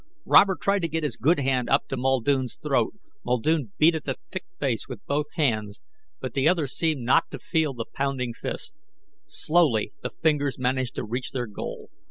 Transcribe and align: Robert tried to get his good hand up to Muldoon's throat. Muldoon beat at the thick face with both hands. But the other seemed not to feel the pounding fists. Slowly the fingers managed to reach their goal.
Robert 0.25 0.61
tried 0.61 0.81
to 0.81 0.87
get 0.87 1.03
his 1.03 1.15
good 1.15 1.39
hand 1.39 1.69
up 1.69 1.87
to 1.89 1.95
Muldoon's 1.95 2.55
throat. 2.55 2.95
Muldoon 3.23 3.71
beat 3.77 3.93
at 3.93 4.05
the 4.05 4.17
thick 4.31 4.45
face 4.59 4.87
with 4.89 5.05
both 5.05 5.27
hands. 5.35 5.79
But 6.19 6.33
the 6.33 6.49
other 6.49 6.65
seemed 6.65 7.01
not 7.03 7.29
to 7.29 7.37
feel 7.37 7.75
the 7.75 7.85
pounding 7.85 8.33
fists. 8.33 8.73
Slowly 9.27 9.93
the 10.01 10.09
fingers 10.09 10.57
managed 10.57 10.95
to 10.95 11.03
reach 11.03 11.29
their 11.33 11.45
goal. 11.45 11.91